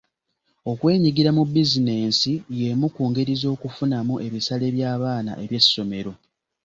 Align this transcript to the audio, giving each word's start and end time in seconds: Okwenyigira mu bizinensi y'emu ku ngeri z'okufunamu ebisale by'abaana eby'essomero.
Okwenyigira 0.71 1.29
mu 1.37 1.43
bizinensi 1.53 2.31
y'emu 2.59 2.87
ku 2.95 3.01
ngeri 3.09 3.33
z'okufunamu 3.41 4.15
ebisale 4.25 4.67
by'abaana 4.75 5.31
eby'essomero. 5.43 6.11